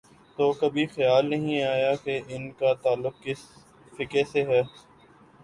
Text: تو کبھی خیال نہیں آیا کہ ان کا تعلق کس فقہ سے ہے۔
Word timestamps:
تو 0.37 0.51
کبھی 0.53 0.85
خیال 0.85 1.29
نہیں 1.29 1.61
آیا 1.63 1.93
کہ 1.95 2.19
ان 2.27 2.49
کا 2.51 2.73
تعلق 2.83 3.21
کس 3.23 3.45
فقہ 3.93 4.23
سے 4.31 4.43
ہے۔ 4.43 4.61